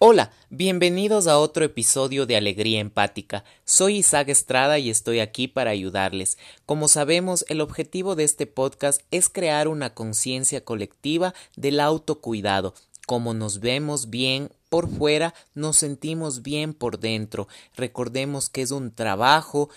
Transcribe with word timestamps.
Hola, 0.00 0.30
bienvenidos 0.48 1.26
a 1.26 1.40
otro 1.40 1.64
episodio 1.64 2.24
de 2.24 2.36
Alegría 2.36 2.78
Empática. 2.78 3.42
Soy 3.64 3.96
Isaac 3.96 4.28
Estrada 4.28 4.78
y 4.78 4.90
estoy 4.90 5.18
aquí 5.18 5.48
para 5.48 5.72
ayudarles. 5.72 6.38
Como 6.66 6.86
sabemos, 6.86 7.44
el 7.48 7.60
objetivo 7.60 8.14
de 8.14 8.22
este 8.22 8.46
podcast 8.46 9.02
es 9.10 9.28
crear 9.28 9.66
una 9.66 9.94
conciencia 9.94 10.64
colectiva 10.64 11.34
del 11.56 11.80
autocuidado. 11.80 12.74
Como 13.08 13.34
nos 13.34 13.58
vemos 13.58 14.08
bien 14.08 14.52
por 14.68 14.88
fuera, 14.88 15.34
nos 15.56 15.78
sentimos 15.78 16.42
bien 16.42 16.74
por 16.74 17.00
dentro. 17.00 17.48
Recordemos 17.74 18.50
que 18.50 18.62
es 18.62 18.70
un 18.70 18.92
trabajo 18.92 19.68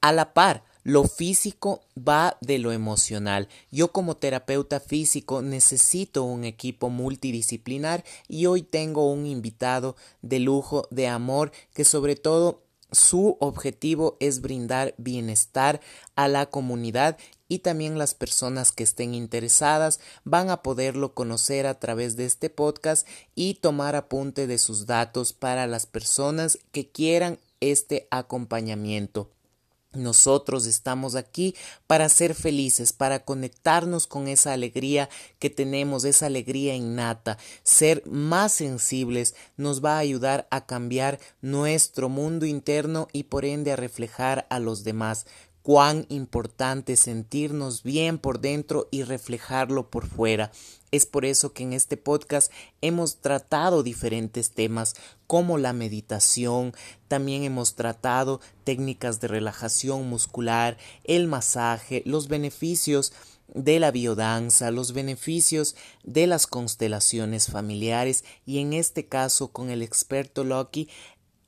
a 0.00 0.12
la 0.12 0.32
par 0.32 0.62
lo 0.84 1.04
físico 1.04 1.82
va 1.96 2.36
de 2.40 2.58
lo 2.58 2.70
emocional. 2.70 3.48
Yo 3.72 3.90
como 3.90 4.16
terapeuta 4.16 4.80
físico 4.80 5.42
necesito 5.42 6.22
un 6.22 6.44
equipo 6.44 6.90
multidisciplinar 6.90 8.04
y 8.28 8.46
hoy 8.46 8.62
tengo 8.62 9.10
un 9.10 9.26
invitado 9.26 9.96
de 10.22 10.38
lujo, 10.38 10.86
de 10.90 11.08
amor, 11.08 11.52
que 11.72 11.84
sobre 11.84 12.16
todo 12.16 12.62
su 12.92 13.36
objetivo 13.40 14.16
es 14.20 14.40
brindar 14.40 14.94
bienestar 14.98 15.80
a 16.16 16.28
la 16.28 16.46
comunidad 16.46 17.16
y 17.48 17.60
también 17.60 17.98
las 17.98 18.14
personas 18.14 18.70
que 18.70 18.84
estén 18.84 19.14
interesadas 19.14 20.00
van 20.24 20.50
a 20.50 20.62
poderlo 20.62 21.14
conocer 21.14 21.66
a 21.66 21.80
través 21.80 22.16
de 22.16 22.26
este 22.26 22.50
podcast 22.50 23.06
y 23.34 23.54
tomar 23.54 23.96
apunte 23.96 24.46
de 24.46 24.58
sus 24.58 24.86
datos 24.86 25.32
para 25.32 25.66
las 25.66 25.86
personas 25.86 26.58
que 26.72 26.88
quieran 26.90 27.38
este 27.60 28.06
acompañamiento. 28.10 29.30
Nosotros 29.94 30.66
estamos 30.66 31.14
aquí 31.14 31.54
para 31.86 32.08
ser 32.08 32.34
felices, 32.34 32.92
para 32.92 33.24
conectarnos 33.24 34.06
con 34.06 34.28
esa 34.28 34.52
alegría 34.52 35.08
que 35.38 35.50
tenemos, 35.50 36.04
esa 36.04 36.26
alegría 36.26 36.74
innata. 36.74 37.38
Ser 37.62 38.02
más 38.06 38.52
sensibles 38.52 39.34
nos 39.56 39.84
va 39.84 39.96
a 39.96 39.98
ayudar 39.98 40.46
a 40.50 40.66
cambiar 40.66 41.18
nuestro 41.40 42.08
mundo 42.08 42.46
interno 42.46 43.08
y 43.12 43.24
por 43.24 43.44
ende 43.44 43.72
a 43.72 43.76
reflejar 43.76 44.46
a 44.50 44.58
los 44.58 44.84
demás 44.84 45.26
cuán 45.64 46.04
importante 46.10 46.94
sentirnos 46.94 47.82
bien 47.82 48.18
por 48.18 48.38
dentro 48.38 48.86
y 48.90 49.02
reflejarlo 49.02 49.88
por 49.88 50.06
fuera. 50.06 50.52
Es 50.94 51.06
por 51.06 51.24
eso 51.24 51.52
que 51.52 51.64
en 51.64 51.72
este 51.72 51.96
podcast 51.96 52.52
hemos 52.80 53.16
tratado 53.16 53.82
diferentes 53.82 54.52
temas 54.52 54.94
como 55.26 55.58
la 55.58 55.72
meditación, 55.72 56.72
también 57.08 57.42
hemos 57.42 57.74
tratado 57.74 58.40
técnicas 58.62 59.20
de 59.20 59.26
relajación 59.26 60.08
muscular, 60.08 60.78
el 61.02 61.26
masaje, 61.26 62.04
los 62.06 62.28
beneficios 62.28 63.12
de 63.48 63.80
la 63.80 63.90
biodanza, 63.90 64.70
los 64.70 64.92
beneficios 64.92 65.74
de 66.04 66.28
las 66.28 66.46
constelaciones 66.46 67.48
familiares 67.48 68.24
y 68.46 68.60
en 68.60 68.72
este 68.72 69.08
caso 69.08 69.48
con 69.48 69.70
el 69.70 69.82
experto 69.82 70.44
Loki 70.44 70.88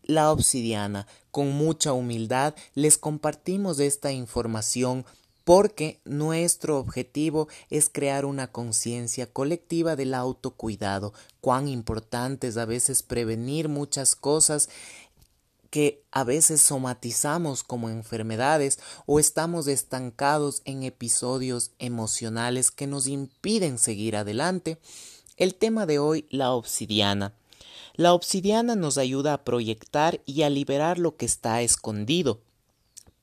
la 0.02 0.32
obsidiana. 0.32 1.06
Con 1.30 1.52
mucha 1.52 1.92
humildad 1.92 2.56
les 2.74 2.98
compartimos 2.98 3.78
esta 3.78 4.10
información 4.10 5.06
porque 5.46 6.00
nuestro 6.04 6.76
objetivo 6.76 7.46
es 7.70 7.88
crear 7.88 8.24
una 8.24 8.48
conciencia 8.48 9.32
colectiva 9.32 9.94
del 9.94 10.12
autocuidado, 10.12 11.12
cuán 11.40 11.68
importante 11.68 12.48
es 12.48 12.56
a 12.56 12.64
veces 12.64 13.04
prevenir 13.04 13.68
muchas 13.68 14.16
cosas 14.16 14.68
que 15.70 16.02
a 16.10 16.24
veces 16.24 16.60
somatizamos 16.62 17.62
como 17.62 17.90
enfermedades 17.90 18.80
o 19.06 19.20
estamos 19.20 19.68
estancados 19.68 20.62
en 20.64 20.82
episodios 20.82 21.70
emocionales 21.78 22.72
que 22.72 22.88
nos 22.88 23.06
impiden 23.06 23.78
seguir 23.78 24.16
adelante. 24.16 24.78
El 25.36 25.54
tema 25.54 25.86
de 25.86 26.00
hoy, 26.00 26.26
la 26.28 26.50
obsidiana. 26.50 27.34
La 27.94 28.14
obsidiana 28.14 28.74
nos 28.74 28.98
ayuda 28.98 29.34
a 29.34 29.44
proyectar 29.44 30.20
y 30.26 30.42
a 30.42 30.50
liberar 30.50 30.98
lo 30.98 31.16
que 31.16 31.26
está 31.26 31.62
escondido. 31.62 32.40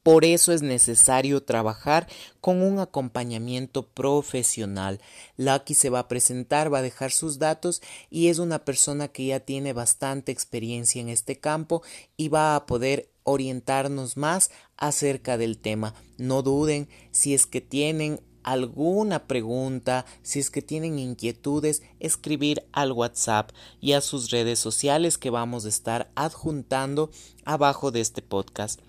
Por 0.04 0.26
eso 0.26 0.52
es 0.52 0.62
necesario 0.62 1.44
trabajar 1.44 2.08
con 2.42 2.62
un 2.62 2.80
acompañamiento 2.80 3.88
profesional. 3.88 5.00
Lucky 5.38 5.74
se 5.74 5.90
va 5.90 6.00
a 6.00 6.08
presentar, 6.10 6.72
va 6.74 6.80
a 6.80 6.84
dejar 6.84 7.12
sus 7.12 7.40
datos 7.40 7.82
y 8.10 8.28
es 8.28 8.38
una 8.38 8.66
persona 8.66 9.08
que 9.08 9.28
ya 9.28 9.40
tiene 9.40 9.72
bastante 9.72 10.34
experiencia 10.34 11.02
en 11.02 11.08
este 11.08 11.40
campo 11.40 11.84
y 12.18 12.28
va 12.28 12.58
a 12.58 12.66
poder 12.66 13.10
orientarnos 13.24 14.18
más 14.18 14.52
acerca 14.76 15.38
del 15.38 15.58
tema. 15.58 15.94
No 16.18 16.42
duden 16.42 16.90
si 17.12 17.34
es 17.34 17.46
que 17.46 17.62
tienen 17.62 18.20
alguna 18.44 19.26
pregunta, 19.26 20.06
si 20.22 20.40
es 20.40 20.50
que 20.50 20.62
tienen 20.62 21.00
inquietudes, 21.00 21.82
escribir 22.02 22.66
al 22.74 22.92
WhatsApp 22.92 23.52
y 23.80 23.94
a 23.94 24.02
sus 24.02 24.32
redes 24.32 24.60
sociales 24.60 25.18
que 25.18 25.30
vamos 25.30 25.66
a 25.66 25.70
estar 25.70 26.12
adjuntando 26.16 27.10
abajo 27.46 27.92
de 27.92 28.02
este 28.02 28.22
podcast. 28.22 28.82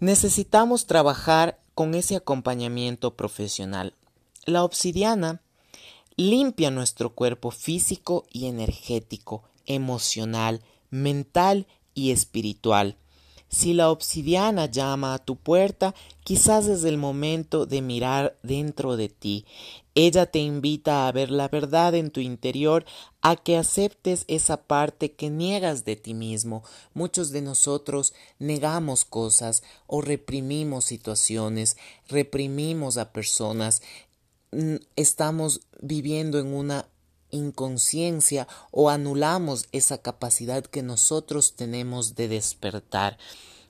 Necesitamos 0.00 0.86
trabajar 0.86 1.58
con 1.74 1.94
ese 1.94 2.16
acompañamiento 2.16 3.16
profesional. 3.16 3.94
La 4.44 4.62
obsidiana 4.62 5.40
limpia 6.16 6.70
nuestro 6.70 7.14
cuerpo 7.14 7.50
físico 7.50 8.24
y 8.30 8.46
energético, 8.46 9.44
emocional, 9.64 10.62
mental 10.90 11.66
y 11.94 12.10
espiritual. 12.10 12.96
Si 13.48 13.74
la 13.74 13.90
obsidiana 13.90 14.66
llama 14.66 15.14
a 15.14 15.18
tu 15.18 15.36
puerta, 15.36 15.94
quizás 16.24 16.66
es 16.66 16.84
el 16.84 16.98
momento 16.98 17.64
de 17.64 17.80
mirar 17.80 18.36
dentro 18.42 18.96
de 18.96 19.08
ti. 19.08 19.46
Ella 19.94 20.26
te 20.26 20.40
invita 20.40 21.08
a 21.08 21.12
ver 21.12 21.30
la 21.30 21.48
verdad 21.48 21.94
en 21.94 22.10
tu 22.10 22.20
interior, 22.20 22.84
a 23.22 23.36
que 23.36 23.56
aceptes 23.56 24.24
esa 24.28 24.58
parte 24.58 25.12
que 25.12 25.30
niegas 25.30 25.84
de 25.84 25.96
ti 25.96 26.12
mismo. 26.12 26.64
Muchos 26.92 27.30
de 27.30 27.40
nosotros 27.40 28.12
negamos 28.38 29.04
cosas 29.04 29.62
o 29.86 30.02
reprimimos 30.02 30.84
situaciones, 30.84 31.78
reprimimos 32.08 32.98
a 32.98 33.12
personas. 33.12 33.80
Mm, 34.52 34.76
estamos 34.96 35.62
viviendo 35.80 36.38
en 36.38 36.52
una 36.52 36.88
inconsciencia 37.36 38.48
o 38.70 38.90
anulamos 38.90 39.66
esa 39.72 39.98
capacidad 39.98 40.64
que 40.64 40.82
nosotros 40.82 41.54
tenemos 41.54 42.14
de 42.16 42.28
despertar. 42.28 43.18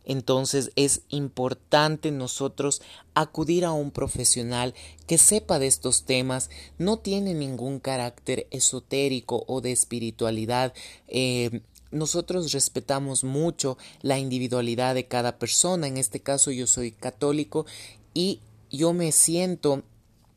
Entonces 0.06 0.70
es 0.76 1.02
importante 1.08 2.12
nosotros 2.12 2.80
acudir 3.14 3.64
a 3.64 3.72
un 3.72 3.90
profesional 3.90 4.72
que 5.08 5.18
sepa 5.18 5.58
de 5.58 5.66
estos 5.66 6.04
temas, 6.04 6.48
no 6.78 6.98
tiene 6.98 7.34
ningún 7.34 7.80
carácter 7.80 8.46
esotérico 8.52 9.44
o 9.48 9.60
de 9.60 9.72
espiritualidad. 9.72 10.72
Eh, 11.08 11.60
nosotros 11.90 12.52
respetamos 12.52 13.24
mucho 13.24 13.78
la 14.00 14.18
individualidad 14.18 14.94
de 14.94 15.06
cada 15.06 15.38
persona. 15.38 15.88
En 15.88 15.96
este 15.96 16.20
caso 16.20 16.52
yo 16.52 16.68
soy 16.68 16.92
católico 16.92 17.66
y 18.14 18.40
yo 18.70 18.92
me 18.92 19.10
siento 19.10 19.82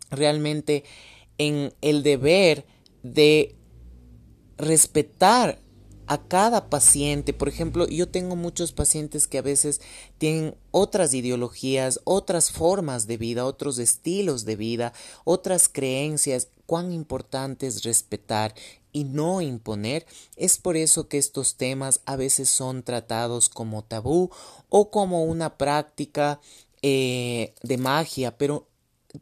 realmente 0.09 0.83
en 1.37 1.73
el 1.81 2.01
deber 2.01 2.65
de 3.03 3.55
respetar 4.57 5.59
a 6.09 6.17
cada 6.17 6.69
paciente. 6.71 7.33
Por 7.33 7.49
ejemplo, 7.49 7.87
yo 7.87 8.09
tengo 8.09 8.35
muchos 8.35 8.71
pacientes 8.71 9.27
que 9.27 9.37
a 9.37 9.43
veces 9.43 9.79
tienen 10.17 10.55
otras 10.71 11.13
ideologías, 11.13 12.01
otras 12.03 12.51
formas 12.51 13.05
de 13.05 13.17
vida, 13.17 13.45
otros 13.45 13.77
estilos 13.77 14.43
de 14.43 14.55
vida, 14.55 14.93
otras 15.23 15.69
creencias. 15.69 16.47
Cuán 16.65 16.91
importante 16.91 17.67
es 17.67 17.83
respetar 17.83 18.55
y 18.91 19.03
no 19.03 19.41
imponer. 19.41 20.07
Es 20.35 20.57
por 20.57 20.77
eso 20.77 21.07
que 21.07 21.19
estos 21.19 21.57
temas 21.57 22.01
a 22.05 22.15
veces 22.15 22.49
son 22.49 22.81
tratados 22.81 23.47
como 23.47 23.83
tabú 23.83 24.31
o 24.69 24.89
como 24.89 25.23
una 25.23 25.57
práctica 25.57 26.39
eh, 26.81 27.53
de 27.61 27.77
magia, 27.77 28.37
pero 28.37 28.68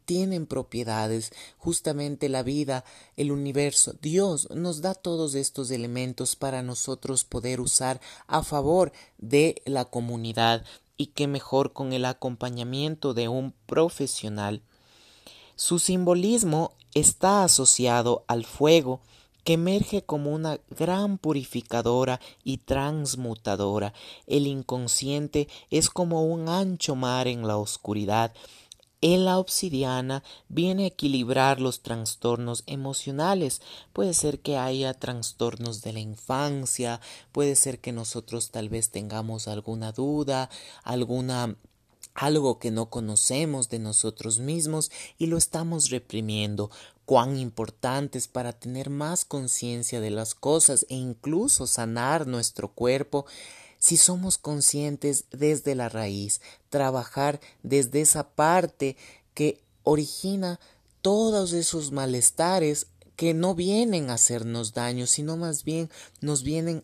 tienen 0.05 0.45
propiedades, 0.45 1.31
justamente 1.57 2.29
la 2.29 2.43
vida, 2.43 2.83
el 3.15 3.31
universo. 3.31 3.93
Dios 4.01 4.49
nos 4.51 4.81
da 4.81 4.93
todos 4.95 5.35
estos 5.35 5.71
elementos 5.71 6.35
para 6.35 6.61
nosotros 6.61 7.23
poder 7.23 7.61
usar 7.61 8.01
a 8.27 8.43
favor 8.43 8.91
de 9.17 9.61
la 9.65 9.85
comunidad 9.85 10.65
y 10.97 11.07
qué 11.07 11.27
mejor 11.27 11.73
con 11.73 11.93
el 11.93 12.05
acompañamiento 12.05 13.13
de 13.13 13.27
un 13.27 13.53
profesional. 13.65 14.61
Su 15.55 15.79
simbolismo 15.79 16.73
está 16.93 17.43
asociado 17.43 18.25
al 18.27 18.45
fuego, 18.45 19.01
que 19.43 19.53
emerge 19.53 20.01
como 20.01 20.33
una 20.33 20.59
gran 20.69 21.17
purificadora 21.17 22.19
y 22.43 22.57
transmutadora. 22.57 23.93
El 24.25 24.45
inconsciente 24.45 25.47
es 25.69 25.89
como 25.89 26.25
un 26.25 26.49
ancho 26.49 26.95
mar 26.95 27.29
en 27.29 27.47
la 27.47 27.55
oscuridad, 27.55 28.33
En 29.01 29.25
la 29.25 29.37
obsidiana 29.37 30.23
viene 30.49 30.85
a 30.85 30.87
equilibrar 30.87 31.61
los 31.61 31.81
trastornos 31.81 32.63
emocionales. 32.65 33.61
Puede 33.93 34.15
ser 34.15 34.39
que 34.39 34.57
haya 34.57 34.95
trastornos 34.95 35.83
de 35.83 35.93
la 35.93 35.99
infancia, 35.99 36.99
puede 37.31 37.55
ser 37.55 37.79
que 37.79 37.91
nosotros 37.91 38.49
tal 38.49 38.69
vez 38.69 38.89
tengamos 38.89 39.47
alguna 39.47 39.91
duda, 39.91 40.49
alguna 40.83 41.55
algo 42.15 42.57
que 42.57 42.71
no 42.71 42.89
conocemos 42.89 43.69
de 43.69 43.77
nosotros 43.77 44.39
mismos 44.39 44.91
y 45.19 45.27
lo 45.27 45.37
estamos 45.37 45.91
reprimiendo. 45.91 46.71
Cuán 47.05 47.37
importante 47.37 48.17
es 48.17 48.27
para 48.27 48.51
tener 48.53 48.89
más 48.89 49.23
conciencia 49.23 50.01
de 50.01 50.09
las 50.09 50.33
cosas 50.33 50.87
e 50.89 50.95
incluso 50.95 51.67
sanar 51.67 52.25
nuestro 52.25 52.69
cuerpo 52.69 53.27
si 53.79 53.97
somos 53.97 54.37
conscientes 54.37 55.25
desde 55.31 55.75
la 55.75 55.89
raíz, 55.89 56.41
trabajar 56.69 57.39
desde 57.63 58.01
esa 58.01 58.29
parte 58.29 58.97
que 59.33 59.61
origina 59.83 60.59
todos 61.01 61.53
esos 61.53 61.91
malestares 61.91 62.87
que 63.15 63.33
no 63.33 63.55
vienen 63.55 64.09
a 64.09 64.15
hacernos 64.15 64.73
daño, 64.73 65.07
sino 65.07 65.37
más 65.37 65.63
bien 65.63 65.89
nos 66.21 66.43
vienen 66.43 66.83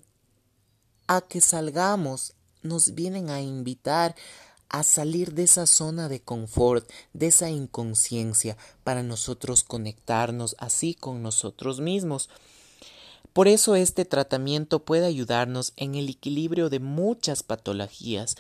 a 1.08 1.22
que 1.22 1.42
salgamos, 1.42 2.34
nos 2.62 2.96
vienen 2.96 3.30
a 3.30 3.42
invitar 3.42 4.16
a 4.70 4.82
salir 4.82 5.34
de 5.34 5.44
esa 5.44 5.68
zona 5.68 6.10
de 6.10 6.20
confort, 6.20 6.90
de 7.14 7.28
esa 7.28 7.50
inconsciencia, 7.52 8.58
para 8.84 9.04
nosotros 9.04 9.64
conectarnos 9.64 10.56
así 10.58 10.96
con 10.96 11.22
nosotros 11.22 11.80
mismos. 11.80 12.30
Por 13.32 13.48
eso 13.48 13.76
este 13.76 14.06
tratamiento 14.06 14.84
puede 14.84 15.06
ayudarnos 15.06 15.74
en 15.76 15.96
el 15.96 16.10
equilibrio 16.10 16.70
de 16.70 16.80
muchas 16.80 17.42
patologías. 17.42 18.36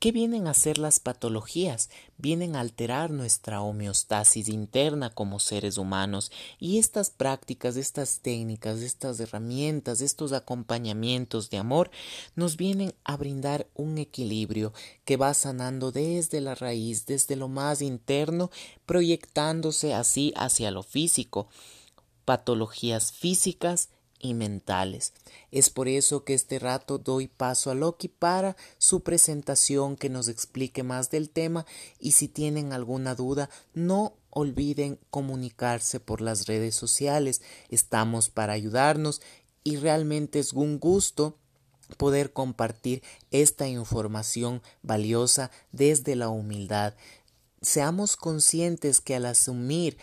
¿Qué 0.00 0.12
vienen 0.12 0.46
a 0.46 0.54
ser 0.54 0.78
las 0.78 0.98
patologías? 0.98 1.90
Vienen 2.16 2.56
a 2.56 2.60
alterar 2.60 3.10
nuestra 3.10 3.60
homeostasis 3.60 4.48
interna 4.48 5.10
como 5.10 5.38
seres 5.40 5.76
humanos 5.76 6.32
y 6.58 6.78
estas 6.78 7.10
prácticas, 7.10 7.76
estas 7.76 8.20
técnicas, 8.20 8.80
estas 8.80 9.20
herramientas, 9.20 10.00
estos 10.00 10.32
acompañamientos 10.32 11.50
de 11.50 11.58
amor 11.58 11.90
nos 12.34 12.56
vienen 12.56 12.94
a 13.04 13.18
brindar 13.18 13.66
un 13.74 13.98
equilibrio 13.98 14.72
que 15.04 15.18
va 15.18 15.34
sanando 15.34 15.92
desde 15.92 16.40
la 16.40 16.54
raíz, 16.54 17.04
desde 17.04 17.36
lo 17.36 17.48
más 17.48 17.82
interno, 17.82 18.50
proyectándose 18.86 19.92
así 19.92 20.32
hacia 20.34 20.70
lo 20.70 20.82
físico. 20.82 21.48
Patologías 22.24 23.12
físicas 23.12 23.90
y 24.20 24.34
mentales. 24.34 25.12
Es 25.50 25.70
por 25.70 25.88
eso 25.88 26.24
que 26.24 26.34
este 26.34 26.58
rato 26.58 26.98
doy 26.98 27.26
paso 27.26 27.70
a 27.70 27.74
Loki 27.74 28.08
para 28.08 28.56
su 28.78 29.02
presentación 29.02 29.96
que 29.96 30.10
nos 30.10 30.28
explique 30.28 30.82
más 30.82 31.10
del 31.10 31.30
tema 31.30 31.66
y 31.98 32.12
si 32.12 32.28
tienen 32.28 32.72
alguna 32.72 33.14
duda 33.14 33.50
no 33.74 34.14
olviden 34.30 34.98
comunicarse 35.10 35.98
por 35.98 36.20
las 36.20 36.46
redes 36.46 36.74
sociales. 36.74 37.42
Estamos 37.68 38.30
para 38.30 38.52
ayudarnos 38.52 39.20
y 39.64 39.76
realmente 39.76 40.38
es 40.38 40.52
un 40.52 40.78
gusto 40.78 41.36
poder 41.96 42.32
compartir 42.32 43.02
esta 43.30 43.66
información 43.66 44.62
valiosa 44.82 45.50
desde 45.72 46.14
la 46.14 46.28
humildad. 46.28 46.94
Seamos 47.62 48.16
conscientes 48.16 49.00
que 49.00 49.16
al 49.16 49.26
asumir, 49.26 49.98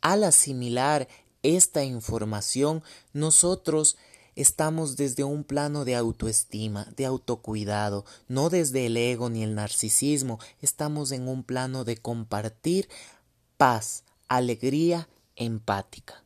al 0.00 0.24
asimilar 0.24 1.08
esta 1.42 1.84
información, 1.84 2.82
nosotros 3.12 3.96
estamos 4.34 4.96
desde 4.96 5.24
un 5.24 5.44
plano 5.44 5.84
de 5.84 5.96
autoestima, 5.96 6.86
de 6.96 7.06
autocuidado, 7.06 8.04
no 8.28 8.48
desde 8.50 8.86
el 8.86 8.96
ego 8.96 9.28
ni 9.28 9.42
el 9.42 9.54
narcisismo, 9.54 10.38
estamos 10.60 11.12
en 11.12 11.28
un 11.28 11.42
plano 11.42 11.84
de 11.84 11.96
compartir 11.96 12.88
paz, 13.56 14.04
alegría 14.28 15.08
empática. 15.36 16.24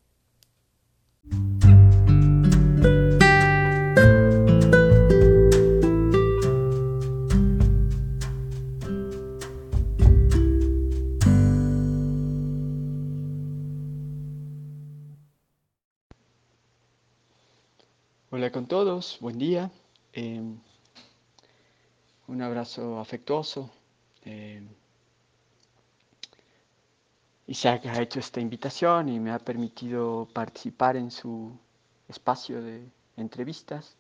Con 18.57 18.67
todos, 18.67 19.19
buen 19.21 19.37
día. 19.37 19.71
Em, 20.15 20.59
un 22.27 22.41
abrazo 22.41 22.99
afectuoso. 22.99 23.71
Eh, 24.25 24.67
Isaac 27.49 27.85
ha 27.85 28.01
hecho 28.01 28.19
esta 28.19 28.41
invitación 28.41 29.11
y 29.11 29.21
me 29.21 29.31
ha 29.31 29.39
permitido 29.39 30.27
participar 30.33 30.97
en 30.97 31.11
su 31.11 31.53
espacio 32.09 32.63
de 32.63 32.89
entrevistas. 33.19 33.95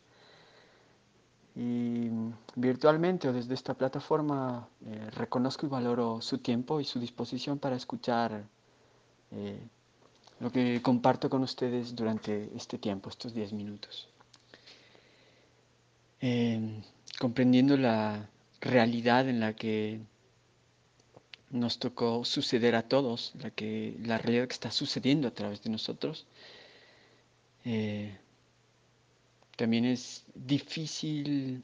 Y 1.55 2.09
virtualmente 2.55 3.29
o 3.29 3.35
desde 3.35 3.53
esta 3.53 3.75
plataforma 3.75 4.67
eh, 4.87 5.11
reconozco 5.11 5.67
y 5.67 5.69
valoro 5.69 6.23
su 6.23 6.39
tiempo 6.39 6.81
y 6.81 6.85
su 6.87 6.99
disposición 6.99 7.59
para 7.59 7.77
escuchar 7.77 8.43
eh, 9.33 9.69
lo 10.41 10.51
que 10.51 10.81
comparto 10.81 11.29
con 11.29 11.43
ustedes 11.43 11.95
durante 11.95 12.51
este 12.57 12.79
tiempo, 12.79 13.11
estos 13.11 13.35
10 13.35 13.53
minutos. 13.53 14.16
Comprendiendo 17.19 17.77
la 17.77 18.29
realidad 18.61 19.29
en 19.29 19.41
la 19.41 19.55
que 19.55 20.01
nos 21.51 21.79
tocó 21.79 22.25
suceder 22.25 22.75
a 22.75 22.83
todos, 22.83 23.33
la, 23.41 23.51
que, 23.51 23.97
la 24.03 24.19
realidad 24.19 24.49
que 24.49 24.55
está 24.55 24.71
sucediendo 24.71 25.29
a 25.29 25.31
través 25.33 25.63
de 25.63 25.71
nosotros, 25.71 26.27
eh, 27.65 28.17
también 29.57 29.85
es 29.85 30.25
difícil 30.35 31.63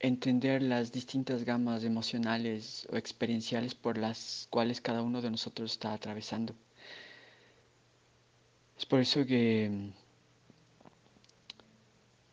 entender 0.00 0.62
las 0.62 0.92
distintas 0.92 1.44
gamas 1.44 1.84
emocionales 1.84 2.86
o 2.92 2.96
experienciales 2.96 3.74
por 3.74 3.98
las 3.98 4.46
cuales 4.50 4.80
cada 4.80 5.02
uno 5.02 5.20
de 5.20 5.30
nosotros 5.30 5.72
está 5.72 5.92
atravesando. 5.92 6.54
Es 8.78 8.86
por 8.86 9.00
eso 9.00 9.26
que 9.26 9.90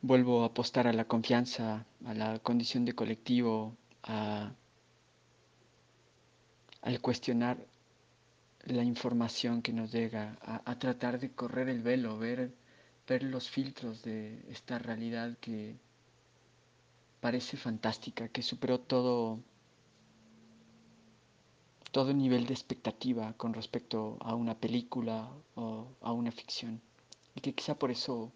vuelvo 0.05 0.43
a 0.43 0.47
apostar 0.47 0.87
a 0.87 0.93
la 0.93 1.05
confianza, 1.05 1.85
a 2.05 2.13
la 2.13 2.37
condición 2.39 2.85
de 2.85 2.93
colectivo, 2.93 3.75
al 4.03 4.55
cuestionar 7.01 7.57
la 8.65 8.83
información 8.83 9.63
que 9.63 9.73
nos 9.73 9.91
llega, 9.91 10.37
a, 10.43 10.77
tratar 10.77 11.19
de 11.19 11.31
correr 11.31 11.69
el 11.69 11.81
velo, 11.81 12.19
ver, 12.19 12.53
ver 13.07 13.23
los 13.23 13.49
filtros 13.49 14.03
de 14.03 14.43
esta 14.49 14.77
realidad 14.77 15.37
que 15.39 15.75
parece 17.19 17.57
fantástica, 17.57 18.27
que 18.29 18.43
superó 18.43 18.79
todo, 18.79 19.39
todo 21.91 22.13
nivel 22.13 22.45
de 22.45 22.53
expectativa 22.53 23.33
con 23.33 23.53
respecto 23.53 24.17
a 24.21 24.35
una 24.35 24.55
película 24.55 25.31
o 25.55 25.87
a 26.01 26.11
una 26.11 26.31
ficción. 26.31 26.79
Y 27.33 27.41
que 27.41 27.53
quizá 27.53 27.73
por 27.77 27.89
eso 27.89 28.31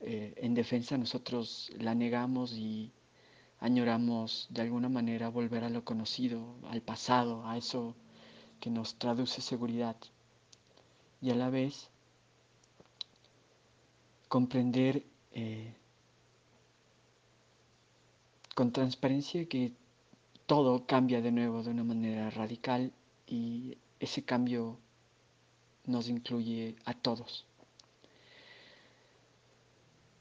eh, 0.00 0.34
en 0.36 0.54
defensa 0.54 0.98
nosotros 0.98 1.72
la 1.78 1.94
negamos 1.94 2.52
y 2.52 2.92
añoramos 3.60 4.46
de 4.50 4.62
alguna 4.62 4.88
manera 4.88 5.28
volver 5.28 5.64
a 5.64 5.70
lo 5.70 5.84
conocido, 5.84 6.56
al 6.68 6.82
pasado, 6.82 7.46
a 7.46 7.56
eso 7.56 7.94
que 8.60 8.70
nos 8.70 8.96
traduce 8.96 9.40
seguridad. 9.40 9.96
Y 11.20 11.30
a 11.30 11.34
la 11.34 11.50
vez 11.50 11.88
comprender 14.28 15.04
eh, 15.32 15.74
con 18.54 18.72
transparencia 18.72 19.48
que 19.48 19.72
todo 20.46 20.86
cambia 20.86 21.20
de 21.20 21.32
nuevo 21.32 21.62
de 21.62 21.70
una 21.70 21.84
manera 21.84 22.30
radical 22.30 22.92
y 23.26 23.76
ese 23.98 24.24
cambio 24.24 24.78
nos 25.84 26.08
incluye 26.08 26.76
a 26.84 26.94
todos. 26.94 27.46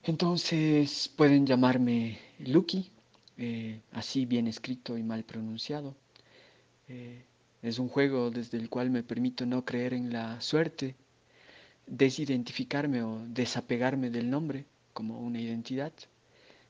Entonces 0.07 1.11
pueden 1.15 1.47
llamarme 1.47 2.19
Lucky, 2.37 2.91
eh, 3.37 3.81
así 3.91 4.27
bien 4.27 4.45
escrito 4.45 4.99
y 4.99 5.03
mal 5.03 5.23
pronunciado. 5.23 5.95
Eh, 6.87 7.25
es 7.63 7.79
un 7.79 7.89
juego 7.89 8.29
desde 8.29 8.59
el 8.59 8.69
cual 8.69 8.91
me 8.91 9.01
permito 9.01 9.47
no 9.47 9.65
creer 9.65 9.95
en 9.95 10.13
la 10.13 10.39
suerte, 10.41 10.95
desidentificarme 11.87 13.01
o 13.01 13.25
desapegarme 13.25 14.11
del 14.11 14.29
nombre 14.29 14.65
como 14.93 15.19
una 15.19 15.41
identidad 15.41 15.91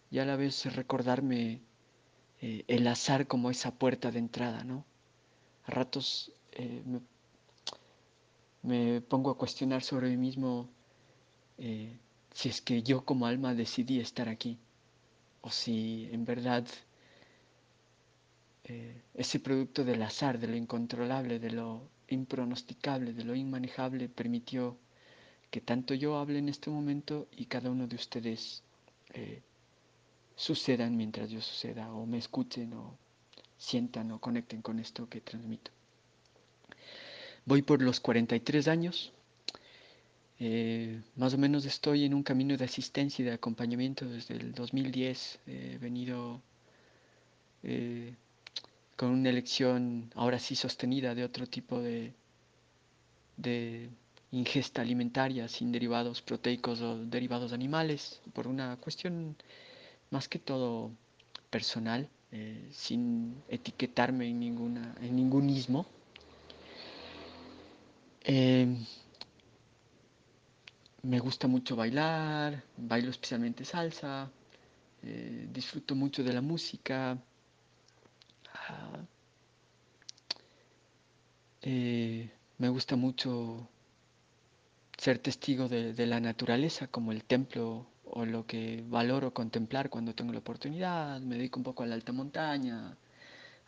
y 0.09 0.19
a 0.19 0.25
la 0.25 0.37
vez 0.37 0.73
recordarme 0.73 1.59
eh, 2.41 2.63
el 2.69 2.87
azar 2.87 3.27
como 3.27 3.51
esa 3.51 3.71
puerta 3.75 4.11
de 4.11 4.19
entrada, 4.19 4.63
¿no? 4.63 4.85
A 5.65 5.71
ratos 5.71 6.31
me, 6.85 7.01
me, 8.63 9.01
pongo 9.01 9.29
a 9.29 9.37
cuestionar 9.37 9.83
sobre 9.83 10.09
mí 10.11 10.15
mismo 10.15 10.69
si 12.35 12.49
es 12.49 12.59
que 12.59 12.83
yo 12.83 13.05
como 13.05 13.27
alma 13.27 13.55
decidí 13.55 14.01
estar 14.01 14.27
aquí, 14.27 14.59
o 15.39 15.49
si 15.49 16.09
en 16.11 16.25
verdad 16.25 16.67
eh, 18.65 19.01
ese 19.13 19.39
producto 19.39 19.85
del 19.85 20.01
azar, 20.01 20.37
de 20.37 20.47
lo 20.47 20.57
incontrolable, 20.57 21.39
de 21.39 21.51
lo 21.51 21.87
impronosticable, 22.09 23.13
de 23.13 23.23
lo 23.23 23.35
inmanejable, 23.35 24.09
permitió 24.09 24.77
que 25.49 25.61
tanto 25.61 25.93
yo 25.93 26.17
hable 26.17 26.39
en 26.39 26.49
este 26.49 26.69
momento 26.69 27.29
y 27.31 27.45
cada 27.45 27.71
uno 27.71 27.87
de 27.87 27.95
ustedes 27.95 28.63
eh, 29.13 29.41
sucedan 30.35 30.97
mientras 30.97 31.29
yo 31.29 31.39
suceda, 31.39 31.93
o 31.93 32.05
me 32.05 32.17
escuchen, 32.17 32.73
o 32.73 32.97
sientan, 33.57 34.11
o 34.11 34.19
conecten 34.19 34.61
con 34.61 34.79
esto 34.79 35.07
que 35.07 35.21
transmito. 35.21 35.71
Voy 37.45 37.61
por 37.61 37.81
los 37.81 38.01
43 38.01 38.67
años. 38.67 39.13
Eh, 40.39 41.01
más 41.15 41.33
o 41.33 41.37
menos 41.37 41.65
estoy 41.65 42.03
en 42.03 42.13
un 42.13 42.23
camino 42.23 42.57
de 42.57 42.65
asistencia 42.65 43.23
y 43.23 43.25
de 43.25 43.33
acompañamiento 43.33 44.05
desde 44.05 44.35
el 44.35 44.53
2010. 44.53 45.39
He 45.47 45.77
venido 45.77 46.41
eh, 47.63 48.13
con 48.95 49.09
una 49.11 49.29
elección 49.29 50.11
ahora 50.15 50.39
sí 50.39 50.55
sostenida 50.55 51.15
de 51.15 51.23
otro 51.23 51.47
tipo 51.47 51.81
de, 51.81 52.13
de 53.37 53.89
ingesta 54.31 54.81
alimentaria 54.81 55.47
sin 55.47 55.71
derivados 55.71 56.21
proteicos 56.21 56.81
o 56.81 56.97
derivados 56.97 57.53
animales, 57.53 58.21
por 58.33 58.47
una 58.47 58.75
cuestión 58.77 59.35
más 60.11 60.27
que 60.27 60.39
todo 60.39 60.91
personal, 61.49 62.09
eh, 62.31 62.67
sin 62.71 63.41
etiquetarme 63.49 64.27
en, 64.27 64.39
ninguna, 64.39 64.95
en 65.01 65.15
ningún 65.15 65.49
ismo. 65.49 65.85
Me 71.05 71.19
gusta 71.19 71.47
mucho 71.47 71.75
bailar, 71.75 72.63
bailo 72.77 73.11
especialmente 73.11 73.63
salsa, 73.63 74.31
eh, 75.03 75.47
disfruto 75.51 75.93
mucho 75.93 76.23
de 76.23 76.33
la 76.33 76.41
música. 76.41 77.15
Ah, 78.53 79.05
eh, 81.61 82.27
me 82.57 82.69
gusta 82.69 82.95
mucho 82.95 83.69
ser 84.97 85.19
testigo 85.19 85.69
de, 85.69 85.93
de, 85.93 86.05
la 86.07 86.19
naturaleza, 86.19 86.87
como 86.87 87.11
el 87.11 87.23
templo 87.23 87.85
o 88.05 88.25
lo 88.25 88.47
que 88.47 88.83
valoro 88.87 89.31
contemplar 89.31 89.91
cuando 89.91 90.15
tengo 90.15 90.33
la 90.33 90.39
oportunidad. 90.39 91.21
Me 91.21 91.35
dedico 91.35 91.59
un 91.59 91.65
poco 91.65 91.83
a 91.83 91.85
la 91.85 91.93
alta 91.93 92.13
montaña, 92.13 92.97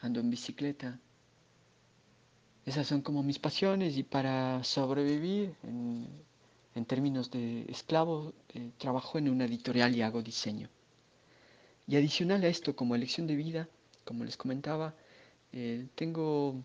ando 0.01 0.19
en 0.21 0.31
bicicleta. 0.31 0.99
Esas 2.65 2.87
son 2.87 3.01
como 3.01 3.21
mis 3.21 3.37
pasiones 3.37 3.95
y 3.95 4.01
para 4.03 4.63
sobrevivir 4.63 5.55
en 6.77 6.85
términos 6.85 7.31
de 7.31 7.65
esclavo, 7.69 8.33
eh, 8.53 8.71
trabajo 8.77 9.17
en 9.17 9.29
una 9.29 9.45
editorial 9.45 9.95
y 9.95 10.01
hago 10.01 10.21
diseño. 10.21 10.69
Y 11.87 11.95
adicional 11.95 12.43
a 12.43 12.47
esto, 12.47 12.75
como 12.75 12.95
elección 12.95 13.27
de 13.27 13.35
vida, 13.35 13.67
como 14.03 14.23
les 14.23 14.37
comentaba, 14.37 14.95
eh, 15.53 15.87
tengo 15.95 16.63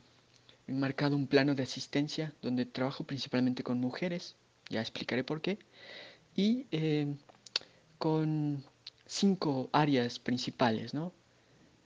enmarcado 0.67 1.17
un 1.17 1.27
plano 1.27 1.55
de 1.55 1.63
asistencia 1.63 2.33
donde 2.43 2.67
trabajo 2.67 3.05
principalmente 3.05 3.63
con 3.63 3.81
mujeres, 3.81 4.37
ya 4.69 4.81
explicaré 4.81 5.25
por 5.25 5.41
qué, 5.41 5.59
y 6.37 6.67
eh, 6.71 7.15
con 7.99 8.65
cinco 9.07 9.71
áreas 9.73 10.19
principales, 10.19 10.95
¿no? 10.95 11.13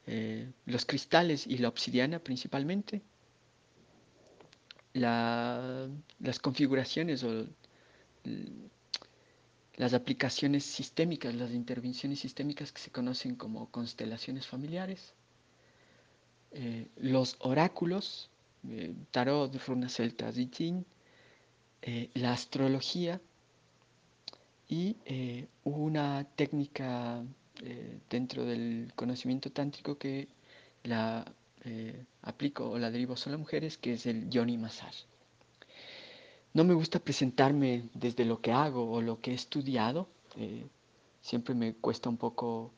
Eh, 0.07 0.49
los 0.67 0.87
cristales 0.87 1.47
y 1.47 1.59
la 1.59 1.69
obsidiana 1.69 2.21
principalmente, 2.21 3.03
la, 4.95 5.89
las 6.21 6.39
configuraciones 6.39 7.25
o 7.25 7.47
las 9.77 9.93
aplicaciones 9.95 10.65
sistémicas, 10.65 11.35
las 11.35 11.51
intervenciones 11.53 12.21
sistémicas 12.21 12.73
que 12.73 12.81
se 12.81 12.91
conocen 12.91 13.37
como 13.37 13.71
constelaciones 13.71 14.47
familiares, 14.47 15.15
eh, 16.53 16.89
los 16.97 17.37
oráculos, 17.41 18.31
eh, 18.69 18.95
tarot, 19.11 19.55
runas 19.67 19.95
celtas 19.95 20.39
y 20.39 20.49
eh, 21.83 22.11
la 22.15 22.33
astrología 22.33 23.21
y 24.69 24.97
una 25.63 26.25
técnica 26.35 27.23
dentro 28.11 28.45
del 28.45 28.93
conocimiento 28.97 29.51
tántrico 29.53 29.97
que 29.97 30.27
la 30.83 31.25
aplico 32.23 32.71
o 32.71 32.79
la 32.79 32.91
derivo 32.91 33.17
solo 33.17 33.37
a 33.37 33.39
mujeres, 33.39 33.79
que 33.79 33.93
es 33.93 34.07
el 34.07 34.29
yoni 34.29 34.59
massage. 34.59 35.05
No 36.57 36.65
me 36.65 36.73
gusta 36.73 36.99
presentarme 36.99 37.91
desde 37.93 38.25
lo 38.25 38.41
que 38.41 38.51
hago 38.51 38.91
o 38.91 39.03
lo 39.03 39.21
que 39.21 39.33
he 39.33 39.35
estudiado. 39.35 40.09
Eh, 40.37 40.67
siempre 41.21 41.55
me 41.55 41.75
cuesta 41.75 42.09
un 42.09 42.17
poco 42.17 42.71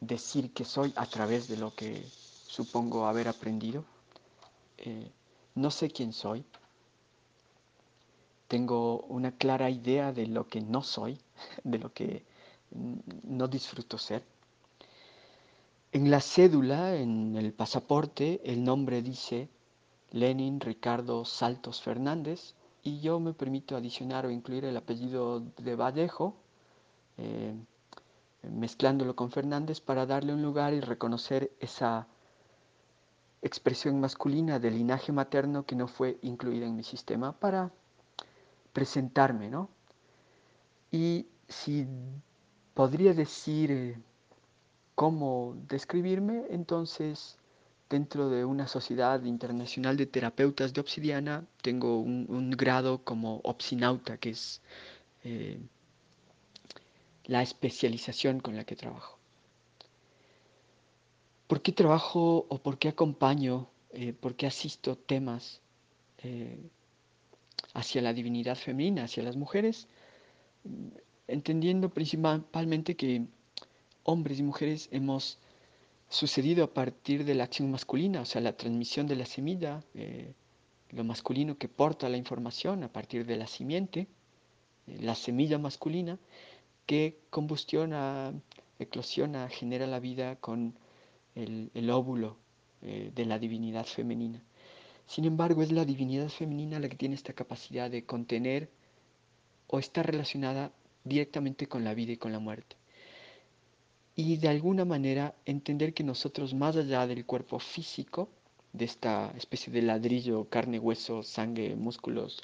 decir 0.00 0.52
que 0.52 0.66
soy 0.66 0.92
a 0.96 1.06
través 1.06 1.48
de 1.48 1.56
lo 1.56 1.74
que 1.74 2.04
supongo 2.46 3.06
haber 3.06 3.26
aprendido. 3.26 3.86
Eh, 4.76 5.10
no 5.54 5.70
sé 5.70 5.88
quién 5.88 6.12
soy. 6.12 6.44
Tengo 8.48 9.00
una 9.08 9.32
clara 9.32 9.70
idea 9.70 10.12
de 10.12 10.26
lo 10.26 10.46
que 10.46 10.60
no 10.60 10.82
soy, 10.82 11.18
de 11.64 11.78
lo 11.78 11.90
que 11.90 12.22
no 13.22 13.48
disfruto 13.48 13.96
ser. 13.96 14.22
En 15.90 16.10
la 16.10 16.20
cédula, 16.20 16.96
en 16.96 17.34
el 17.34 17.54
pasaporte, 17.54 18.42
el 18.44 18.62
nombre 18.62 19.00
dice 19.00 19.48
Lenin 20.10 20.60
Ricardo 20.60 21.24
Saltos 21.24 21.80
Fernández 21.80 22.54
y 22.84 23.00
yo 23.00 23.18
me 23.18 23.32
permito 23.32 23.76
adicionar 23.76 24.26
o 24.26 24.30
incluir 24.30 24.66
el 24.66 24.76
apellido 24.76 25.40
de 25.40 25.74
Vallejo, 25.74 26.36
eh, 27.16 27.54
mezclándolo 28.42 29.16
con 29.16 29.30
Fernández 29.30 29.80
para 29.80 30.04
darle 30.04 30.34
un 30.34 30.42
lugar 30.42 30.74
y 30.74 30.80
reconocer 30.80 31.50
esa 31.60 32.06
expresión 33.40 34.00
masculina 34.00 34.58
del 34.58 34.74
linaje 34.74 35.12
materno 35.12 35.64
que 35.64 35.76
no 35.76 35.88
fue 35.88 36.18
incluida 36.22 36.66
en 36.66 36.76
mi 36.76 36.82
sistema 36.82 37.32
para 37.32 37.72
presentarme, 38.74 39.48
¿no? 39.48 39.70
Y 40.90 41.26
si 41.48 41.86
podría 42.74 43.14
decir 43.14 43.70
eh, 43.70 43.98
cómo 44.94 45.56
describirme, 45.68 46.44
entonces 46.50 47.38
dentro 47.88 48.28
de 48.28 48.44
una 48.44 48.66
sociedad 48.66 49.22
internacional 49.24 49.96
de 49.96 50.06
terapeutas 50.06 50.72
de 50.72 50.80
obsidiana, 50.80 51.44
tengo 51.62 51.98
un, 51.98 52.26
un 52.28 52.50
grado 52.50 53.04
como 53.04 53.40
obsinauta, 53.44 54.16
que 54.16 54.30
es 54.30 54.60
eh, 55.24 55.58
la 57.26 57.42
especialización 57.42 58.40
con 58.40 58.56
la 58.56 58.64
que 58.64 58.76
trabajo. 58.76 59.18
¿Por 61.46 61.62
qué 61.62 61.72
trabajo 61.72 62.46
o 62.48 62.58
por 62.58 62.78
qué 62.78 62.88
acompaño, 62.88 63.68
eh, 63.92 64.12
por 64.12 64.34
qué 64.34 64.46
asisto 64.46 64.96
temas 64.96 65.60
eh, 66.18 66.58
hacia 67.74 68.02
la 68.02 68.12
divinidad 68.12 68.56
femenina, 68.56 69.04
hacia 69.04 69.22
las 69.22 69.36
mujeres? 69.36 69.88
Entendiendo 71.26 71.90
principalmente 71.90 72.96
que 72.96 73.26
hombres 74.04 74.38
y 74.38 74.42
mujeres 74.42 74.88
hemos 74.90 75.38
sucedido 76.08 76.64
a 76.64 76.72
partir 76.72 77.24
de 77.24 77.34
la 77.34 77.44
acción 77.44 77.70
masculina, 77.70 78.20
o 78.20 78.24
sea, 78.24 78.40
la 78.40 78.56
transmisión 78.56 79.06
de 79.06 79.16
la 79.16 79.26
semilla, 79.26 79.82
eh, 79.94 80.32
lo 80.90 81.04
masculino 81.04 81.58
que 81.58 81.68
porta 81.68 82.08
la 82.08 82.16
información 82.16 82.84
a 82.84 82.92
partir 82.92 83.26
de 83.26 83.36
la 83.36 83.46
simiente, 83.46 84.06
eh, 84.86 84.98
la 85.00 85.14
semilla 85.14 85.58
masculina, 85.58 86.18
que 86.86 87.18
combustiona, 87.30 88.32
eclosiona, 88.78 89.48
genera 89.48 89.86
la 89.86 90.00
vida 90.00 90.36
con 90.36 90.74
el, 91.34 91.90
óvulo 91.90 92.36
eh, 92.82 93.10
de 93.14 93.24
la 93.24 93.38
divinidad 93.38 93.86
femenina. 93.86 94.42
Sin 95.06 95.24
embargo, 95.24 95.62
es 95.62 95.72
la 95.72 95.84
divinidad 95.84 96.28
femenina 96.28 96.78
la 96.78 96.88
que 96.88 96.96
tiene 96.96 97.14
esta 97.14 97.32
capacidad 97.32 97.90
de 97.90 98.04
contener 98.04 98.70
o 99.66 99.78
está 99.78 100.02
relacionada 100.02 100.72
directamente 101.04 101.66
con 101.66 101.84
la 101.84 101.94
vida 101.94 102.12
y 102.12 102.16
con 102.16 102.32
la 102.32 102.38
muerte 102.38 102.76
y 104.16 104.36
de 104.36 104.48
alguna 104.48 104.84
manera 104.84 105.34
entender 105.44 105.92
que 105.92 106.04
nosotros 106.04 106.54
más 106.54 106.76
allá 106.76 107.06
del 107.06 107.26
cuerpo 107.26 107.58
físico, 107.58 108.28
de 108.72 108.84
esta 108.84 109.32
especie 109.36 109.72
de 109.72 109.82
ladrillo, 109.82 110.48
carne, 110.48 110.78
hueso, 110.78 111.22
sangre, 111.22 111.74
músculos, 111.74 112.42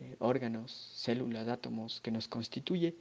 eh, 0.00 0.16
órganos, 0.20 0.72
células, 0.94 1.48
átomos 1.48 2.00
que 2.00 2.10
nos 2.10 2.28
constituye, 2.28 2.94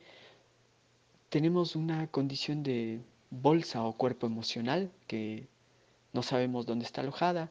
tenemos 1.29 1.75
una 1.75 2.07
condición 2.07 2.63
de 2.63 2.99
bolsa 3.29 3.83
o 3.83 3.93
cuerpo 3.93 4.27
emocional 4.27 4.91
que 5.07 5.47
no 6.13 6.23
sabemos 6.23 6.65
dónde 6.65 6.85
está 6.85 7.01
alojada, 7.01 7.49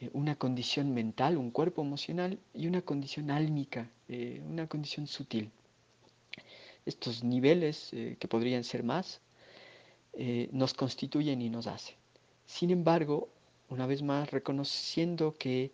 eh, 0.00 0.10
una 0.12 0.36
condición 0.36 0.92
mental, 0.94 1.36
un 1.36 1.50
cuerpo 1.50 1.82
emocional 1.82 2.38
y 2.54 2.66
una 2.66 2.82
condición 2.82 3.30
álmica, 3.30 3.90
eh, 4.08 4.42
una 4.48 4.66
condición 4.66 5.06
sutil 5.06 5.50
estos 6.86 7.24
niveles, 7.24 7.90
eh, 7.92 8.16
que 8.18 8.28
podrían 8.28 8.64
ser 8.64 8.82
más, 8.82 9.20
eh, 10.12 10.48
nos 10.52 10.74
constituyen 10.74 11.40
y 11.42 11.50
nos 11.50 11.66
hacen. 11.66 11.96
Sin 12.46 12.70
embargo, 12.70 13.28
una 13.68 13.86
vez 13.86 14.02
más, 14.02 14.30
reconociendo 14.30 15.36
que 15.38 15.72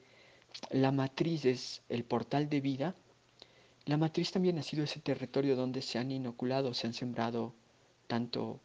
la 0.71 0.93
matriz 0.93 1.45
es 1.45 1.83
el 1.89 2.05
portal 2.05 2.49
de 2.49 2.61
vida, 2.61 2.95
la 3.87 3.97
matriz 3.97 4.33
también 4.33 4.59
ha 4.59 4.63
sido 4.63 4.85
ese 4.85 5.01
territorio 5.01 5.57
donde 5.57 5.81
se 5.81 5.99
han 5.99 6.11
inoculado, 6.11 6.75
se 6.75 6.87
han 6.87 6.93
sembrado 6.93 7.55
tanto 8.07 8.61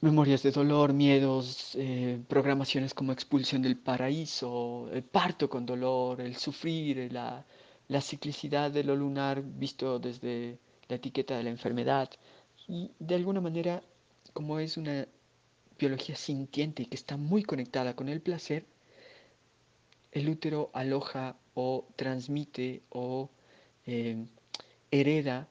memorias 0.00 0.42
de 0.42 0.50
dolor, 0.50 0.92
miedos, 0.92 1.76
eh, 1.76 2.20
programaciones 2.28 2.92
como 2.92 3.12
expulsión 3.12 3.62
del 3.62 3.76
paraíso, 3.76 4.88
el 4.92 5.04
parto 5.04 5.48
con 5.48 5.64
dolor, 5.64 6.20
el 6.20 6.34
sufrir, 6.36 7.12
la, 7.12 7.44
la 7.92 8.00
ciclicidad 8.00 8.70
de 8.70 8.84
lo 8.84 8.96
lunar 8.96 9.42
visto 9.42 9.98
desde 9.98 10.58
la 10.88 10.96
etiqueta 10.96 11.36
de 11.36 11.42
la 11.42 11.50
enfermedad. 11.50 12.08
Y 12.66 12.90
de 12.98 13.16
alguna 13.16 13.42
manera, 13.42 13.82
como 14.32 14.58
es 14.58 14.78
una 14.78 15.06
biología 15.78 16.16
sintiente 16.16 16.84
y 16.84 16.86
que 16.86 16.96
está 16.96 17.18
muy 17.18 17.42
conectada 17.42 17.94
con 17.94 18.08
el 18.08 18.22
placer, 18.22 18.64
el 20.10 20.30
útero 20.30 20.70
aloja 20.72 21.36
o 21.52 21.86
transmite 21.96 22.80
o 22.88 23.28
eh, 23.84 24.24
hereda 24.90 25.46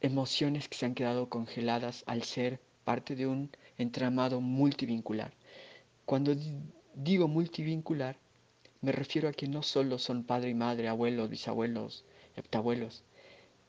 emociones 0.00 0.70
que 0.70 0.78
se 0.78 0.86
han 0.86 0.94
quedado 0.94 1.28
congeladas 1.28 2.02
al 2.06 2.22
ser 2.22 2.60
parte 2.84 3.14
de 3.14 3.26
un 3.26 3.50
entramado 3.76 4.40
multivincular. 4.40 5.34
Cuando 6.06 6.34
digo 6.94 7.28
multivincular, 7.28 8.16
me 8.84 8.92
refiero 8.92 9.28
a 9.28 9.32
que 9.32 9.48
no 9.48 9.62
solo 9.62 9.98
son 9.98 10.24
padre 10.24 10.50
y 10.50 10.54
madre, 10.54 10.88
abuelos, 10.88 11.30
bisabuelos, 11.30 12.04
heptabuelos. 12.36 13.02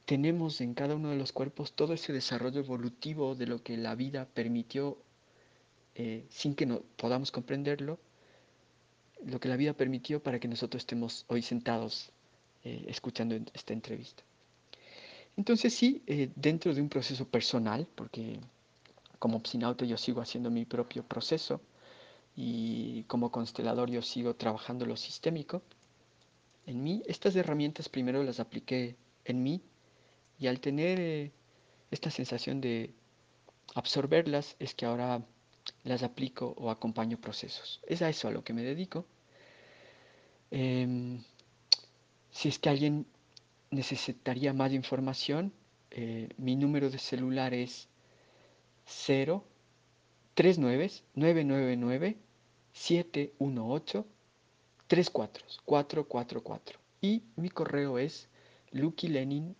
Tenemos 0.05 0.59
en 0.61 0.73
cada 0.73 0.95
uno 0.95 1.09
de 1.09 1.15
los 1.15 1.31
cuerpos 1.31 1.71
todo 1.71 1.93
ese 1.93 2.11
desarrollo 2.11 2.59
evolutivo 2.59 3.33
de 3.33 3.47
lo 3.47 3.63
que 3.63 3.77
la 3.77 3.95
vida 3.95 4.27
permitió, 4.33 4.97
eh, 5.95 6.25
sin 6.29 6.53
que 6.53 6.65
no 6.65 6.81
podamos 6.97 7.31
comprenderlo, 7.31 7.97
lo 9.25 9.39
que 9.39 9.47
la 9.47 9.55
vida 9.55 9.73
permitió 9.73 10.21
para 10.21 10.39
que 10.39 10.49
nosotros 10.49 10.81
estemos 10.81 11.25
hoy 11.29 11.41
sentados 11.41 12.11
eh, 12.65 12.85
escuchando 12.89 13.35
esta 13.53 13.71
entrevista. 13.71 14.23
Entonces 15.37 15.73
sí, 15.73 16.03
eh, 16.07 16.29
dentro 16.35 16.73
de 16.73 16.81
un 16.81 16.89
proceso 16.89 17.25
personal, 17.25 17.87
porque 17.95 18.39
como 19.17 19.41
psinauto 19.45 19.85
yo 19.85 19.97
sigo 19.97 20.19
haciendo 20.21 20.51
mi 20.51 20.65
propio 20.65 21.03
proceso 21.03 21.61
y 22.35 23.03
como 23.03 23.31
constelador 23.31 23.89
yo 23.89 24.01
sigo 24.01 24.35
trabajando 24.35 24.85
lo 24.85 24.97
sistémico. 24.97 25.61
En 26.65 26.83
mí, 26.83 27.01
estas 27.05 27.35
herramientas 27.35 27.89
primero 27.89 28.23
las 28.23 28.39
apliqué 28.39 28.97
en 29.23 29.43
mí 29.43 29.61
y 30.37 30.47
al 30.47 30.59
tener 30.59 30.99
eh, 30.99 31.31
esta 31.91 32.11
sensación 32.11 32.59
de 32.59 32.93
absorberlas 33.73 34.55
es 34.59 34.75
que 34.75 34.85
ahora 34.85 35.23
las 35.83 36.03
aplico 36.03 36.53
o 36.57 36.69
acompaño 36.69 37.17
procesos. 37.19 37.81
Es 37.87 38.01
a 38.01 38.09
eso 38.09 38.27
a 38.27 38.31
lo 38.31 38.43
que 38.43 38.53
me 38.53 38.63
dedico. 38.63 39.05
Em, 40.51 41.23
si 42.31 42.49
es 42.49 42.59
que 42.59 42.69
alguien 42.69 43.05
necesitaría 43.71 44.53
más 44.53 44.73
información, 44.73 45.53
eh, 45.91 46.29
mi 46.37 46.55
número 46.55 46.89
de 46.89 46.97
celular 46.97 47.53
es 47.53 47.87
0 48.85 49.45
39 50.35 51.03
999 51.15 52.17
718 52.73 54.05
34 54.87 55.45
444 55.65 56.79
y 57.01 57.23
mi 57.37 57.49
correo 57.49 57.97
es 57.97 58.27
lukilenin 58.71 59.55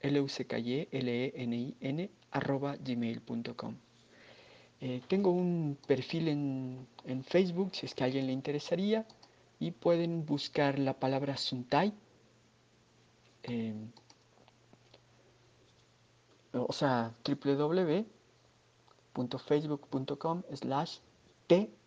l 0.00 0.20
u 0.20 0.28
c 0.28 0.44
k 0.44 0.58
y 0.58 0.88
l 0.90 1.08
e 1.08 1.32
n 1.36 1.56
i 1.56 1.74
n 1.80 2.10
arroba 2.32 2.76
gmail.com 2.76 3.76
eh, 4.80 5.00
tengo 5.06 5.30
un 5.30 5.78
perfil 5.86 6.28
en, 6.28 6.86
en, 7.06 7.22
Facebook 7.22 7.72
si 7.72 7.86
es 7.86 7.94
que 7.94 8.02
a 8.02 8.06
alguien 8.06 8.26
le 8.26 8.32
interesaría 8.32 9.06
y 9.60 9.70
pueden 9.70 10.26
buscar 10.26 10.80
la 10.80 10.94
palabra 10.98 11.36
Suntai. 11.36 11.92
Eh, 13.44 13.74
o 16.52 16.72
sea 16.72 17.14
www 17.24 18.21
facebook.com 19.14 20.42
slash 20.54 20.98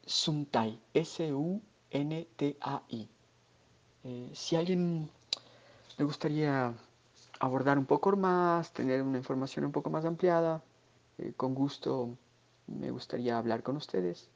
tsuntai, 0.05 0.79
S-U-N-T-A-I. 0.93 1.49
Eh, 4.03 4.29
si 4.33 4.55
alguien 4.55 5.09
le 5.97 6.05
gustaría 6.05 6.73
abordar 7.39 7.79
un 7.79 7.85
poco 7.85 8.15
más, 8.15 8.71
tener 8.71 9.01
una 9.01 9.17
información 9.17 9.65
un 9.65 9.71
poco 9.71 9.89
más 9.89 10.05
ampliada, 10.05 10.61
eh, 11.17 11.33
con 11.35 11.55
gusto 11.55 12.15
me 12.67 12.91
gustaría 12.91 13.37
hablar 13.37 13.63
con 13.63 13.77
ustedes. 13.77 14.29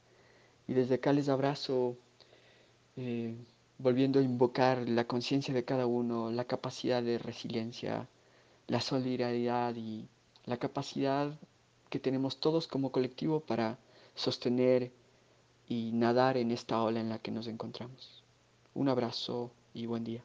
Y 0.66 0.74
desde 0.74 0.96
acá 0.96 1.12
les 1.12 1.28
abrazo, 1.28 1.96
eh, 2.96 3.34
volviendo 3.78 4.18
a 4.18 4.22
invocar 4.22 4.88
la 4.88 5.04
conciencia 5.04 5.54
de 5.54 5.64
cada 5.64 5.86
uno, 5.86 6.30
la 6.30 6.44
capacidad 6.44 7.02
de 7.02 7.18
resiliencia, 7.18 8.08
la 8.66 8.80
solidaridad 8.80 9.74
y 9.76 10.08
la 10.44 10.58
capacidad 10.58 11.32
que 11.90 11.98
tenemos 11.98 12.40
todos 12.40 12.66
como 12.66 12.92
colectivo 12.92 13.40
para 13.40 13.78
sostener 14.14 14.92
y 15.68 15.90
nadar 15.92 16.36
en 16.36 16.50
esta 16.50 16.82
ola 16.82 17.00
en 17.00 17.10
la 17.10 17.18
que 17.18 17.30
nos 17.30 17.46
encontramos. 17.46 18.24
Un 18.74 18.88
abrazo 18.88 19.50
y 19.74 19.86
buen 19.86 20.04
día. 20.04 20.24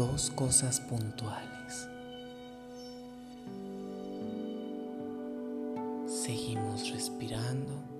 Dos 0.00 0.30
cosas 0.30 0.80
puntuales. 0.80 1.86
Seguimos 6.06 6.88
respirando. 6.90 7.99